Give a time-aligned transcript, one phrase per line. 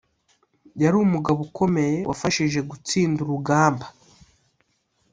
[0.83, 3.85] yari umugabo ukomeye wabashije gutsinda urugamba